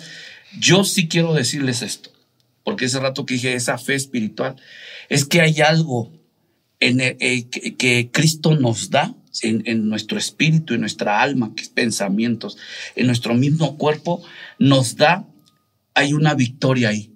[0.60, 2.12] Yo sí quiero decirles esto,
[2.64, 4.56] porque ese rato que dije esa fe espiritual,
[5.10, 6.12] es que hay algo
[6.80, 11.64] en el- eh, que, Cristo nos da en, en nuestro espíritu, en nuestra alma, que
[11.64, 12.58] es pensamientos,
[12.96, 14.24] en nuestro mismo cuerpo,
[14.60, 15.28] nos da,
[15.94, 17.11] hay una victoria ahí.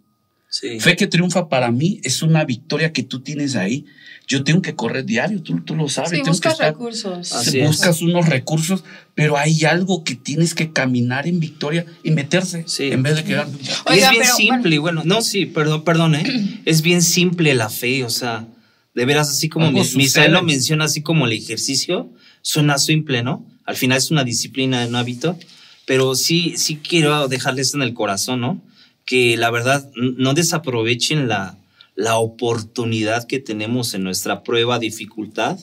[0.58, 0.80] Sí.
[0.80, 3.86] Fe que triunfa para mí es una victoria que tú tienes ahí.
[4.26, 6.12] Yo tengo que correr diario, tú, tú lo sabes.
[6.12, 7.34] Sí, tengo que buscas estar- recursos.
[7.34, 7.68] Así se es.
[7.68, 12.86] buscas unos recursos, pero hay algo que tienes que caminar en victoria y meterse Sí.
[12.86, 13.48] en vez de quedar.
[13.50, 16.24] Y Oiga, es bien pero, simple, y bueno, no, sí, perdón, perdón, ¿eh?
[16.66, 18.48] es bien simple la fe, o sea,
[18.94, 22.10] de veras, así como mi- Misael lo menciona, así como el ejercicio,
[22.42, 23.46] suena simple, ¿no?
[23.66, 25.38] Al final es una disciplina, un hábito,
[25.86, 28.62] pero sí, sí quiero dejarles en el corazón, ¿no?
[29.06, 31.58] Que la verdad, no desaprovechen la,
[31.96, 35.60] la oportunidad que tenemos en nuestra prueba, dificultad,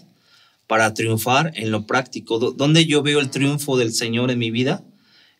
[0.66, 2.38] para triunfar en lo práctico.
[2.38, 4.82] ¿Dónde yo veo el triunfo del Señor en mi vida?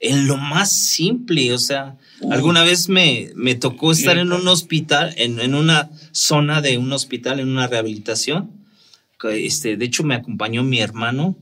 [0.00, 1.96] En lo más simple, o sea,
[2.28, 6.92] alguna vez me, me tocó estar en un hospital, en, en una zona de un
[6.92, 8.50] hospital, en una rehabilitación.
[9.30, 11.36] Este, de hecho, me acompañó mi hermano,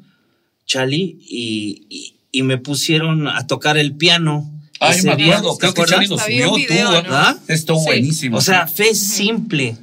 [0.67, 4.53] Chali, y, y, y me pusieron a tocar el piano.
[4.81, 5.85] Ay, me acuerdo, ¿te creo que?
[5.85, 6.93] Charlie lo subió un tú, video, ¿no?
[7.03, 7.37] ¿verdad?
[7.49, 7.85] Esto Sí.
[7.85, 8.39] buenísimo.
[8.39, 9.77] O sea, fe simple.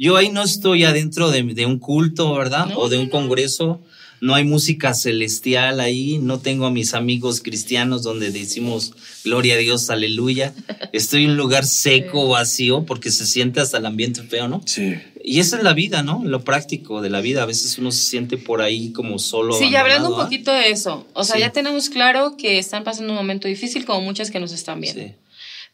[0.00, 2.66] Yo ahí no estoy adentro de, de un culto, ¿verdad?
[2.66, 3.10] No, o de un no.
[3.10, 3.80] congreso.
[4.22, 6.18] No hay música celestial ahí.
[6.18, 8.92] No tengo a mis amigos cristianos donde decimos
[9.24, 10.54] gloria a Dios, aleluya.
[10.92, 14.62] Estoy en un lugar seco, vacío, porque se siente hasta el ambiente feo, ¿no?
[14.66, 14.94] sí.
[15.22, 16.22] Y esa es la vida, ¿no?
[16.24, 17.42] Lo práctico de la vida.
[17.42, 19.52] A veces uno se siente por ahí como solo.
[19.52, 21.42] Sí, y hablando un poquito de eso, o sea, Sí.
[21.42, 25.02] ya tenemos claro que están pasando un momento difícil como muchas que nos están viendo.
[25.02, 25.12] Sí.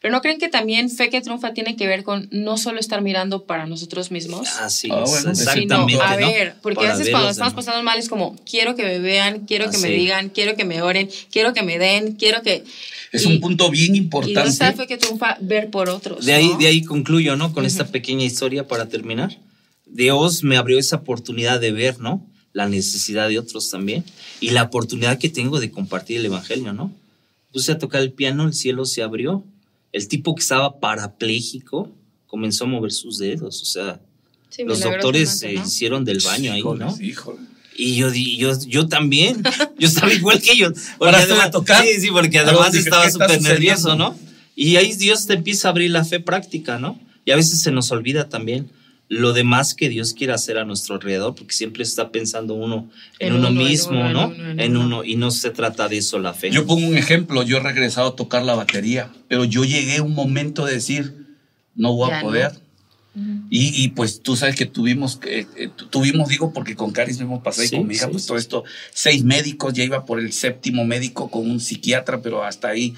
[0.07, 3.01] Pero ¿no creen que también fe que triunfa tiene que ver con no solo estar
[3.01, 4.47] mirando para nosotros mismos?
[4.61, 5.75] Así Ah, bueno, exactamente.
[5.91, 7.65] Sino, a ver, porque a veces cuando estamos demás.
[7.65, 10.81] pasando mal es como, quiero que me vean, quiero que me digan, quiero que me
[10.81, 12.63] oren, quiero que me den, quiero que...
[13.11, 14.77] Es y- un punto bien Y no está importante.
[14.77, 16.25] fe que triunfa ver por otros.
[16.25, 16.57] De ahí, ¿no?
[16.57, 17.51] de ahí concluyo, ¿no?
[17.51, 17.91] Con esta Ujú.
[17.91, 19.37] pequeña historia para terminar.
[19.85, 22.25] Dios me abrió esa oportunidad de ver, ¿no?
[22.53, 24.05] La necesidad de otros también.
[24.39, 26.93] Y la oportunidad que tengo de compartir el Evangelio, ¿no?
[27.51, 29.43] Puse a tocar el piano, el cielo se abrió.
[29.91, 31.91] El tipo que estaba parapléjico
[32.27, 33.61] comenzó a mover sus dedos.
[33.61, 33.99] O sea,
[34.49, 36.95] Sí, los doctores se hicieron del baño ahí, Híjole, ¿no?
[37.01, 37.39] híjole.
[37.75, 39.43] Y yo, di- yo, yo también,
[39.77, 40.73] yo estaba igual que ellos.
[40.97, 41.85] Porque ¿Paraste además- a tocar?
[41.85, 43.95] Sí, sí, porque además dije, estaba ¿qué está súper nervioso?
[43.95, 44.17] ¿no?
[44.55, 46.99] Y ahí Dios te empieza a abrir la fe práctica, ¿no?
[47.25, 48.69] Y a veces se nos olvida también
[49.09, 52.89] lo demás que Dios quiere hacer a nuestro alrededor, porque siempre está pensando uno
[53.19, 54.27] en, En uno, uno, en mismo, en ¿no?
[54.27, 54.85] uno, en en uno.
[54.85, 56.51] uno, y no se trata de eso la fe.
[56.51, 60.03] Yo pongo un ejemplo, yo he regresado a tocar la batería, pero yo llegué a
[60.03, 61.25] un momento de decir,
[61.75, 62.27] no voy Ya a no.
[62.27, 62.51] poder.
[63.15, 63.47] Ujú.
[63.49, 67.41] Y, y, pues tú sabes que tuvimos, eh, tu- tuvimos, digo, porque con Caris hemos
[67.41, 68.27] pasado y Sí, con mi hija, sí, pues sí.
[68.27, 72.67] todo esto, seis médicos, ya iba por el séptimo médico con un psiquiatra, pero hasta
[72.67, 72.93] ahí.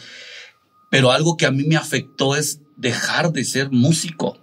[0.89, 4.37] Pero algo que a mí me afectó es dejar de ser músico,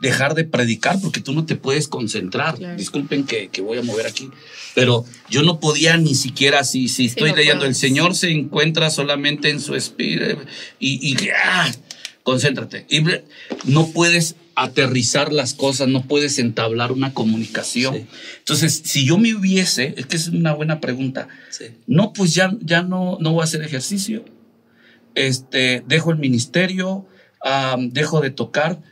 [0.00, 2.56] dejar de predicar, porque tú no te puedes concentrar.
[2.56, 2.76] Claro.
[2.76, 4.30] Disculpen que, que voy a mover aquí,
[4.74, 7.74] pero yo no podía ni siquiera, si, si estoy no leyendo, el.
[7.74, 10.38] Señor se encuentra solamente en su espíritu
[10.78, 11.70] y, y ¡ah!
[12.22, 12.86] concéntrate.
[12.88, 13.02] Y
[13.64, 17.94] no puedes aterrizar las cosas, no puedes entablar una comunicación.
[17.94, 18.06] Sí.
[18.38, 21.66] Entonces, si yo me hubiese, es que es una buena pregunta, Sí.
[21.86, 24.24] no, pues ya, ya no, no voy a hacer ejercicio.
[25.14, 27.06] Este, dejo el ministerio,
[27.92, 28.82] dejo de tocar.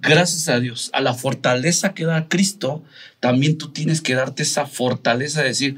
[0.00, 2.82] Gracias a Dios, a la fortaleza que da Cristo,
[3.20, 5.76] también tú tienes que darte esa fortaleza de decir,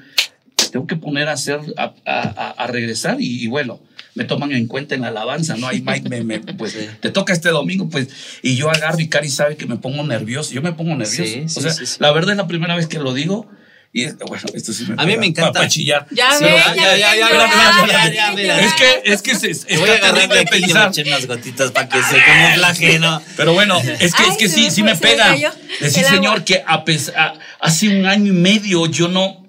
[0.73, 3.81] tengo que poner a hacer, a, a- a regresar y, y bueno,
[4.15, 5.67] me toman en cuenta en la alabanza, ¿no?
[5.69, 8.09] Ahí Mike me, me- pues, te toca este domingo, pues,
[8.43, 11.25] y yo agarro y Cari sabe que me pongo nervioso, yo me pongo nervioso.
[11.25, 13.49] Sí, sí, o sea, sí, la verdad es la primera vez que lo digo
[13.93, 15.53] y bueno, esto sí me A mí me encanta.
[15.53, 16.07] Para chillar.
[16.13, 20.59] Ya, ve, ya, ya, ya, ya, Es que, es que se, voy a agarrarle aquí
[20.59, 23.21] y me echen unas gotitas para que se camuflaje, ¿no?
[23.37, 25.35] Pero bueno, es que, es que sí, sí me pega.
[25.81, 29.45] Decir, señor, que a pesar, hace un año y medio yo no,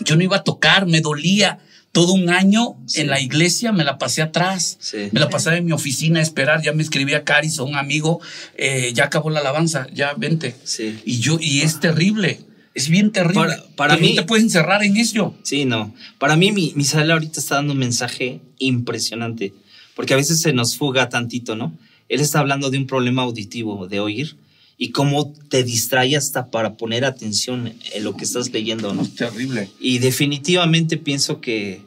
[0.00, 1.58] yo no iba a tocar, me dolía.
[1.92, 3.00] Todo un año sí.
[3.00, 4.76] en la iglesia me la pasé atrás.
[4.80, 5.08] Sí.
[5.12, 6.60] Me la pasaba en mi oficina a esperar.
[6.60, 8.20] Ya me escribía Caris o un amigo,
[8.58, 10.54] eh, ya acabó la alabanza, ya vente.
[10.64, 11.00] Sí.
[11.06, 12.40] Y yo, y es terrible.
[12.76, 13.34] Es bien terrible.
[13.40, 15.34] Para- para Pero no mí- te puedes encerrar en eso.
[15.42, 15.94] Sí, no.
[16.18, 19.54] Para mí, mi, Misael ahorita está dando un mensaje impresionante,
[19.94, 21.72] porque a veces se nos fuga tantito, ¿no?
[22.08, 24.36] Él está hablando de un problema auditivo, de oír,
[24.78, 29.02] y cómo te distrae hasta para poner atención en lo que estás leyendo, ¿no?
[29.02, 29.70] Es terrible.
[29.80, 31.80] Y definitivamente pienso que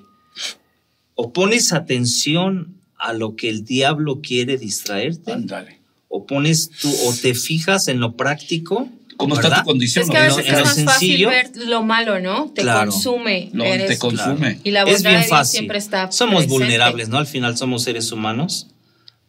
[1.15, 5.79] o pones atención a lo que el diablo quiere distraerte, Ándale.
[6.07, 8.89] o pones tú, o te fijas en lo práctico.
[9.19, 10.03] ¿Cómo está tu condición?
[10.05, 12.51] Es que a En lo- veces en es más sencillo, fácil ver lo malo, ¿no?
[12.55, 12.89] Te Claro.
[12.91, 13.51] consume.
[13.53, 14.59] Eres- te consume.
[14.63, 15.57] Y la es bondad de bien Dios fácil.
[15.59, 16.53] siempre está somos presente.
[16.53, 17.17] vulnerables, ¿no?
[17.17, 18.67] Al final somos seres humanos,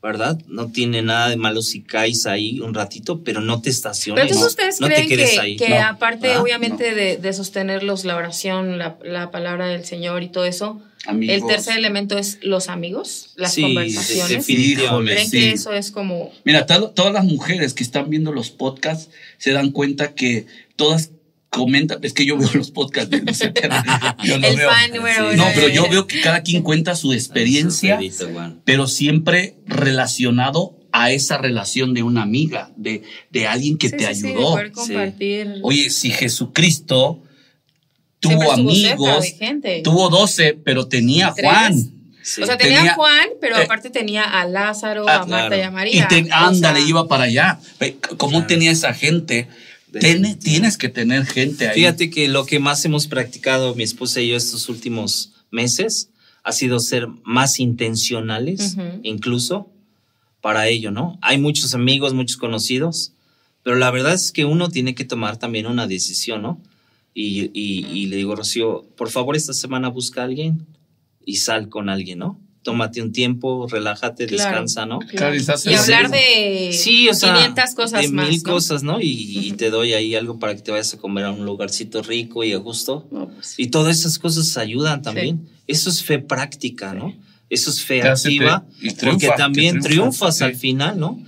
[0.02, 0.38] ¿verdad?
[0.48, 4.22] No tiene nada de malo si caes ahí un ratito, pero no te estaciones.
[4.22, 5.56] Pero entonces ustedes no te creen quedes que, ahí.
[5.56, 6.42] que No, aparte ¿verdad?
[6.42, 11.34] obviamente de, de sostenerlos la oración, la, la palabra del Señor y todo eso, Amigos.
[11.36, 14.28] el tercer elemento es los amigos, las Sí, conversaciones.
[14.46, 15.12] definitivamente.
[15.14, 15.38] ¿Creen Sí.
[15.40, 16.30] que eso es como...
[16.44, 21.10] Mira, to- todas las mujeres que están viendo los podcasts se dan cuenta que todas
[21.50, 24.70] comentan, es que yo veo los podcasts de Luis Eterna, yo no el veo.
[24.70, 27.98] fan número No, pero yo veo que cada quien cuenta su experiencia,
[28.64, 34.06] pero siempre relacionado a esa relación de una amiga, de, de alguien que Sí, te
[34.06, 34.50] sí, sí, de ayudó.
[34.52, 35.54] poder compartir.
[35.62, 37.22] Oye, si Jesucristo
[38.20, 39.80] tuvo amigos, gente.
[39.82, 41.48] tuvo 12, pero tenía a Tres.
[41.50, 41.74] Juan.
[42.22, 42.42] Sí.
[42.42, 45.46] O sea, tenía, Tenía- a Juan, pero eh, aparte tenía a Lázaro, ah, a Marta
[45.48, 45.56] claro.
[45.56, 46.04] y a María.
[46.04, 47.58] Y te- O ándale, sea, iba para allá.
[48.18, 48.46] ¿Cómo Claro.
[48.46, 49.48] tenía esa gente?
[49.98, 51.74] Tiene- tienes que tener gente ahí.
[51.74, 56.10] Fíjate que lo que más hemos practicado mi esposa y yo estos últimos meses
[56.44, 59.70] ha sido ser más intencionales, incluso
[60.40, 61.18] para ello, ¿no?
[61.22, 63.12] Hay muchos amigos, muchos conocidos,
[63.62, 66.60] pero la verdad es que uno tiene que tomar también una decisión, ¿no?
[67.12, 70.66] Y, y- y le digo, Rocío, por favor, esta semana busca a alguien
[71.26, 72.40] y sal con alguien, ¿no?
[72.62, 74.50] Tómate un tiempo, relájate, Claro.
[74.50, 74.98] descansa, ¿no?
[74.98, 75.16] claro.
[75.16, 78.28] Cari, ¿estás Y hablar de Sí, o sea, 500 cosas de más.
[78.28, 78.52] mil ¿no?
[78.52, 79.00] cosas, ¿no?
[79.00, 82.02] Y, y te doy ahí algo para que te vayas a comer a un lugarcito
[82.02, 83.08] rico y a gusto.
[83.10, 85.48] No, pues, Y todas esas cosas ayudan también.
[85.66, 87.14] Eso es fe práctica, ¿no?
[87.48, 88.66] Eso es fe activa.
[88.80, 91.18] y porque triunfa, también que triunfa, triunfas al final, ¿no?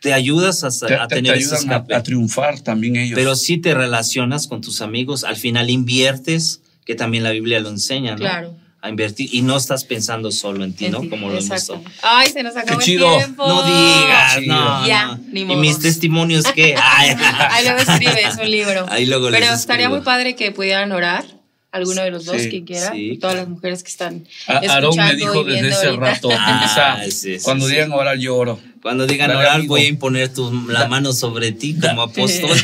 [0.00, 3.14] Te ayudas a, sa- te, a te- te tener ese a, a triunfar también ellos.
[3.14, 5.24] Pero sí te relacionas con tus amigos.
[5.24, 8.16] Al final inviertes, que también la Biblia lo enseña, ¿no?
[8.18, 8.56] Claro.
[8.84, 9.30] A invertir.
[9.32, 11.00] Y no estás pensando solo en ti, en ¿no?
[11.00, 11.78] ti, Como lo hemos exacto.
[11.78, 11.90] visto.
[12.02, 13.16] Ay, se nos acabó Qué el chido.
[13.16, 13.48] tiempo.
[13.48, 14.54] No digas, chido.
[14.54, 14.86] no.
[14.86, 15.20] Ya, no.
[15.32, 15.60] ni ¿Y modos.
[15.62, 16.74] mis testimonios qué?
[16.82, 17.16] Ay.
[17.50, 18.86] Ahí luego escribes un libro.
[18.90, 19.96] Ahí luego les Pero estaría escribo.
[19.96, 21.24] muy padre que pudieran orar.
[21.72, 22.92] Alguno de los dos, Sí, quien quiera.
[22.92, 25.86] sí, Todas las mujeres que están A- Aarón me escuchando dijo y desde viendo ese
[25.88, 26.04] ahorita.
[26.06, 26.52] rato, Ah,
[27.00, 27.72] empieza, sí, sí, cuando sí.
[27.72, 28.60] digan orar yo oro.
[28.80, 29.74] Cuando digan Dale, orar, amigo.
[29.74, 32.56] voy a imponer tu, la mano sobre ti como apóstol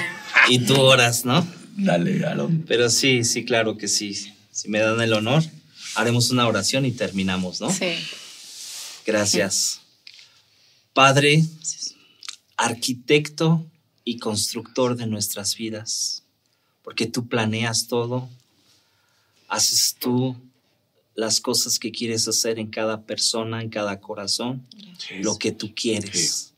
[0.48, 1.44] y tú oras, ¿no?
[1.76, 2.64] Dale, Aarón.
[2.68, 4.14] Pero sí, sí, claro que sí.
[4.52, 5.42] Si me dan el honor,
[5.94, 7.70] haremos una oración y terminamos, ¿no?
[7.70, 7.94] Sí.
[9.06, 9.80] Gracias.
[10.92, 11.44] Padre,
[12.56, 13.66] arquitecto
[14.04, 16.24] y constructor de nuestras vidas,
[16.82, 18.28] porque tú planeas todo,
[19.48, 20.36] haces tú
[21.14, 24.66] las cosas que quieres hacer en cada persona, en cada corazón,
[25.20, 26.54] lo que tú quieres.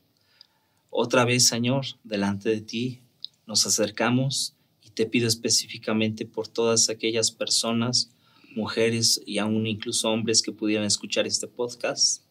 [0.89, 3.01] Otra vez, Señor, delante de ti
[3.45, 8.09] nos acercamos y te pido específicamente por todas aquellas personas,
[8.55, 12.23] mujeres y aún incluso hombres que pudieran escuchar este podcast,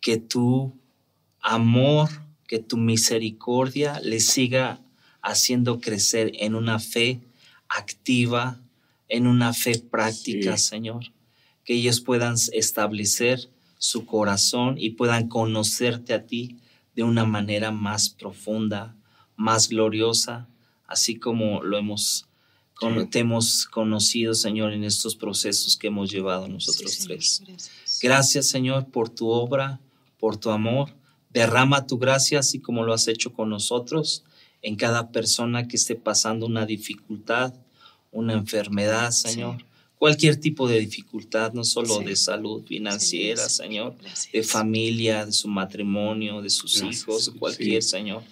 [0.00, 0.78] que tu
[1.40, 2.08] amor,
[2.46, 4.80] que tu misericordia les siga
[5.22, 7.20] haciendo crecer en una fe
[7.68, 8.60] activa,
[9.08, 10.68] en una fe práctica, Sí.
[10.68, 11.04] Señor.
[11.64, 16.58] Que ellos puedan establecer su corazón y puedan conocerte a ti
[16.94, 18.96] de una manera más profunda,
[19.36, 20.48] más gloriosa,
[20.86, 22.26] así como lo hemos,
[22.74, 23.06] con- Sí.
[23.06, 27.42] te hemos conocido, Señor, en estos procesos que hemos llevado nosotros Sí, Señor, tres.
[27.46, 27.98] gracias.
[28.02, 29.80] Gracias, Señor, por tu obra,
[30.18, 30.90] por tu amor.
[31.30, 34.24] Derrama tu gracia, así como lo has hecho con nosotros,
[34.62, 37.54] en cada persona que esté pasando una dificultad,
[38.12, 39.64] una enfermedad, Señor.
[39.98, 42.04] Cualquier tipo de dificultad, no solo Sí.
[42.04, 44.32] de salud financiera, Sí, Señor, Gracias.
[44.32, 47.30] de familia, de su matrimonio, de sus Gracias, hijos, sí.
[47.38, 48.22] cualquier, Señor.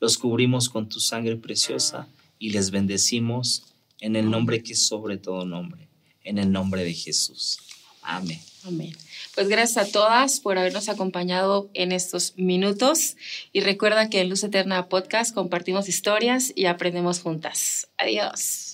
[0.00, 3.64] Los cubrimos con tu sangre preciosa y les bendecimos
[4.02, 5.88] en el nombre que es sobre todo nombre,
[6.24, 7.58] en el nombre de Jesús.
[8.02, 8.40] Amén.
[8.64, 8.92] Amén.
[9.34, 13.16] Pues gracias a todas por habernos acompañado en estos minutos
[13.52, 17.88] y recuerda que en Luz Eterna Podcast compartimos historias y aprendemos juntas.
[17.96, 18.71] Adiós.